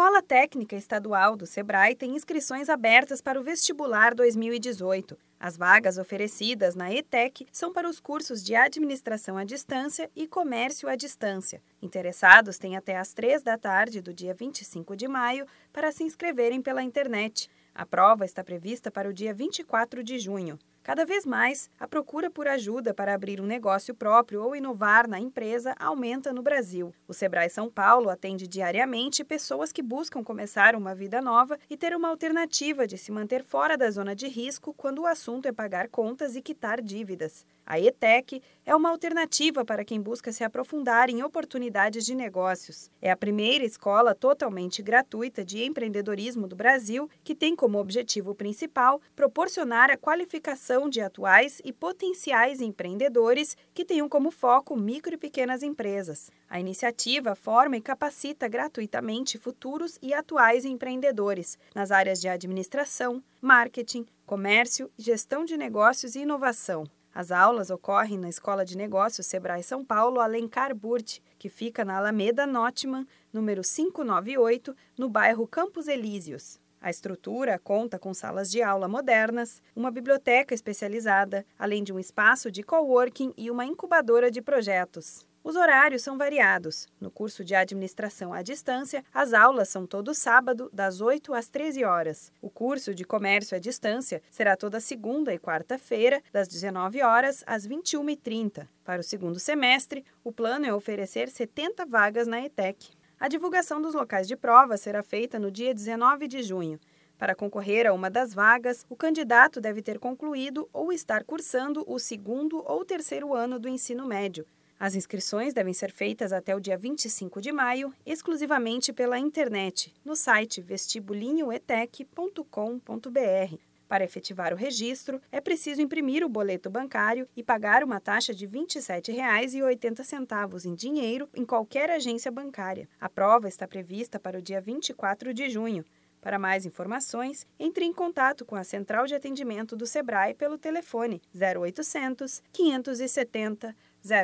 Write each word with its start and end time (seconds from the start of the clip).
Escola 0.00 0.22
Técnica 0.22 0.74
Estadual 0.76 1.36
do 1.36 1.44
SEBRAE 1.46 1.94
tem 1.94 2.16
inscrições 2.16 2.70
abertas 2.70 3.20
para 3.20 3.38
o 3.38 3.42
vestibular 3.44 4.14
2018. 4.14 5.14
As 5.38 5.58
vagas 5.58 5.98
oferecidas 5.98 6.74
na 6.74 6.90
ETEC 6.90 7.46
são 7.52 7.70
para 7.70 7.86
os 7.86 8.00
cursos 8.00 8.42
de 8.42 8.54
Administração 8.54 9.36
à 9.36 9.44
Distância 9.44 10.10
e 10.16 10.26
Comércio 10.26 10.88
à 10.88 10.96
Distância. 10.96 11.60
Interessados 11.82 12.56
têm 12.56 12.78
até 12.78 12.96
às 12.96 13.12
3 13.12 13.42
da 13.42 13.58
tarde 13.58 14.00
do 14.00 14.14
dia 14.14 14.32
25 14.32 14.96
de 14.96 15.06
maio 15.06 15.44
para 15.70 15.92
se 15.92 16.02
inscreverem 16.02 16.62
pela 16.62 16.82
internet. 16.82 17.50
A 17.74 17.84
prova 17.84 18.24
está 18.24 18.42
prevista 18.42 18.90
para 18.90 19.06
o 19.06 19.12
dia 19.12 19.34
24 19.34 20.02
de 20.02 20.18
junho. 20.18 20.58
Cada 20.82 21.04
vez 21.04 21.26
mais, 21.26 21.68
a 21.78 21.86
procura 21.86 22.30
por 22.30 22.48
ajuda 22.48 22.94
para 22.94 23.12
abrir 23.12 23.38
um 23.38 23.44
negócio 23.44 23.94
próprio 23.94 24.42
ou 24.42 24.56
inovar 24.56 25.06
na 25.06 25.20
empresa 25.20 25.74
aumenta 25.78 26.32
no 26.32 26.40
Brasil. 26.42 26.90
O 27.06 27.12
Sebrae 27.12 27.50
São 27.50 27.68
Paulo 27.70 28.08
atende 28.08 28.46
diariamente 28.48 29.22
pessoas 29.22 29.72
que 29.72 29.82
buscam 29.82 30.24
começar 30.24 30.74
uma 30.74 30.94
vida 30.94 31.20
nova 31.20 31.58
e 31.68 31.76
ter 31.76 31.94
uma 31.94 32.08
alternativa 32.08 32.86
de 32.86 32.96
se 32.96 33.12
manter 33.12 33.44
fora 33.44 33.76
da 33.76 33.90
zona 33.90 34.16
de 34.16 34.26
risco 34.26 34.72
quando 34.72 35.00
o 35.02 35.06
assunto 35.06 35.44
é 35.46 35.52
pagar 35.52 35.86
contas 35.88 36.34
e 36.34 36.40
quitar 36.40 36.80
dívidas. 36.80 37.46
A 37.66 37.78
ETEC 37.78 38.42
é 38.66 38.74
uma 38.74 38.88
alternativa 38.88 39.64
para 39.64 39.84
quem 39.84 40.00
busca 40.00 40.32
se 40.32 40.42
aprofundar 40.42 41.08
em 41.10 41.22
oportunidades 41.22 42.04
de 42.06 42.14
negócios. 42.16 42.90
É 43.02 43.10
a 43.12 43.16
primeira 43.16 43.64
escola 43.64 44.12
totalmente 44.14 44.82
gratuita 44.82 45.44
de 45.44 45.62
empreendedorismo 45.62 46.48
do 46.48 46.56
Brasil 46.56 47.08
que 47.22 47.34
tem 47.34 47.54
como 47.54 47.78
objetivo 47.78 48.34
principal 48.34 49.00
proporcionar 49.14 49.88
a 49.90 49.96
qualificação 49.96 50.70
formação 50.80 50.88
de 50.88 51.00
atuais 51.02 51.60
e 51.62 51.72
potenciais 51.72 52.60
empreendedores 52.60 53.56
que 53.74 53.84
tenham 53.84 54.08
como 54.08 54.30
foco 54.30 54.74
micro 54.74 55.14
e 55.14 55.18
pequenas 55.18 55.62
empresas. 55.62 56.30
A 56.48 56.58
iniciativa 56.58 57.34
forma 57.34 57.76
e 57.76 57.82
capacita 57.82 58.48
gratuitamente 58.48 59.36
futuros 59.38 59.98
e 60.00 60.14
atuais 60.14 60.64
empreendedores 60.64 61.58
nas 61.74 61.90
áreas 61.90 62.18
de 62.20 62.28
administração, 62.28 63.22
marketing, 63.42 64.06
comércio, 64.24 64.90
gestão 64.96 65.44
de 65.44 65.56
negócios 65.56 66.14
e 66.14 66.20
inovação. 66.20 66.84
As 67.14 67.30
aulas 67.30 67.68
ocorrem 67.70 68.16
na 68.16 68.30
Escola 68.30 68.64
de 68.64 68.76
Negócios 68.76 69.26
Sebrae 69.26 69.62
São 69.62 69.84
Paulo 69.84 70.18
Alencar 70.20 70.74
Burt, 70.74 71.18
que 71.38 71.48
fica 71.50 71.84
na 71.84 71.98
Alameda 71.98 72.46
Notman, 72.46 73.06
número 73.32 73.60
598, 73.62 74.74
no 74.98 75.08
bairro 75.10 75.46
Campos 75.46 75.88
Elíseos. 75.88 76.58
A 76.82 76.88
estrutura 76.88 77.58
conta 77.58 77.98
com 77.98 78.14
salas 78.14 78.50
de 78.50 78.62
aula 78.62 78.88
modernas, 78.88 79.60
uma 79.76 79.90
biblioteca 79.90 80.54
especializada, 80.54 81.44
além 81.58 81.84
de 81.84 81.92
um 81.92 81.98
espaço 81.98 82.50
de 82.50 82.62
coworking 82.62 83.34
e 83.36 83.50
uma 83.50 83.66
incubadora 83.66 84.30
de 84.30 84.40
projetos. 84.40 85.28
Os 85.44 85.56
horários 85.56 86.02
são 86.02 86.16
variados. 86.16 86.86
No 86.98 87.10
curso 87.10 87.44
de 87.44 87.54
administração 87.54 88.32
à 88.32 88.40
distância, 88.40 89.04
as 89.12 89.34
aulas 89.34 89.68
são 89.68 89.86
todo 89.86 90.14
sábado, 90.14 90.70
das 90.72 91.02
8 91.02 91.34
às 91.34 91.48
13 91.48 91.84
horas. 91.84 92.32
O 92.40 92.48
curso 92.48 92.94
de 92.94 93.04
comércio 93.04 93.54
à 93.56 93.58
distância 93.60 94.22
será 94.30 94.56
toda 94.56 94.80
segunda 94.80 95.34
e 95.34 95.38
quarta-feira, 95.38 96.22
das 96.32 96.48
19 96.48 97.02
horas 97.02 97.42
às 97.46 97.66
21h30. 97.66 98.66
Para 98.84 99.00
o 99.00 99.04
segundo 99.04 99.38
semestre, 99.38 100.04
o 100.24 100.32
plano 100.32 100.64
é 100.66 100.72
oferecer 100.74 101.28
70 101.28 101.84
vagas 101.86 102.26
na 102.26 102.40
ETEC. 102.42 102.90
A 103.20 103.28
divulgação 103.28 103.80
dos 103.82 103.92
locais 103.92 104.26
de 104.26 104.34
prova 104.34 104.78
será 104.78 105.02
feita 105.02 105.38
no 105.38 105.50
dia 105.50 105.74
19 105.74 106.26
de 106.26 106.42
junho. 106.42 106.80
Para 107.18 107.34
concorrer 107.34 107.86
a 107.86 107.92
uma 107.92 108.08
das 108.08 108.32
vagas, 108.32 108.86
o 108.88 108.96
candidato 108.96 109.60
deve 109.60 109.82
ter 109.82 109.98
concluído 109.98 110.66
ou 110.72 110.90
estar 110.90 111.22
cursando 111.22 111.84
o 111.86 111.98
segundo 111.98 112.64
ou 112.66 112.82
terceiro 112.82 113.34
ano 113.34 113.58
do 113.58 113.68
ensino 113.68 114.06
médio. 114.06 114.46
As 114.78 114.94
inscrições 114.94 115.52
devem 115.52 115.74
ser 115.74 115.92
feitas 115.92 116.32
até 116.32 116.56
o 116.56 116.60
dia 116.60 116.78
25 116.78 117.42
de 117.42 117.52
maio, 117.52 117.92
exclusivamente 118.06 118.90
pela 118.90 119.18
internet, 119.18 119.92
no 120.02 120.16
site 120.16 120.62
vestibulinhoetec.com.br. 120.62 123.54
Para 123.90 124.04
efetivar 124.04 124.52
o 124.54 124.56
registro, 124.56 125.20
é 125.32 125.40
preciso 125.40 125.82
imprimir 125.82 126.22
o 126.24 126.28
boleto 126.28 126.70
bancário 126.70 127.26
e 127.34 127.42
pagar 127.42 127.82
uma 127.82 127.98
taxa 127.98 128.32
de 128.32 128.46
R$ 128.46 128.52
27,80 128.52 130.64
em 130.64 130.74
dinheiro 130.76 131.28
em 131.34 131.44
qualquer 131.44 131.90
agência 131.90 132.30
bancária. 132.30 132.88
A 133.00 133.08
prova 133.08 133.48
está 133.48 133.66
prevista 133.66 134.20
para 134.20 134.38
o 134.38 134.40
dia 134.42 134.60
24 134.60 135.34
de 135.34 135.50
junho. 135.50 135.84
Para 136.20 136.38
mais 136.38 136.64
informações, 136.64 137.44
entre 137.58 137.84
em 137.84 137.92
contato 137.92 138.44
com 138.44 138.54
a 138.54 138.62
Central 138.62 139.08
de 139.08 139.16
Atendimento 139.16 139.74
do 139.74 139.86
Sebrae 139.88 140.34
pelo 140.34 140.56
telefone 140.56 141.20
0800 141.34 142.44
570 142.52 143.74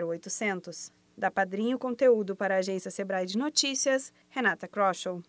0800. 0.04 0.92
Da 1.18 1.28
Padrinho 1.28 1.76
Conteúdo 1.76 2.36
para 2.36 2.54
a 2.54 2.58
Agência 2.58 2.90
Sebrae 2.92 3.26
de 3.26 3.36
Notícias, 3.36 4.12
Renata 4.28 4.68
Kroschel. 4.68 5.26